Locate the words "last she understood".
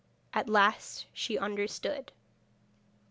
0.49-2.11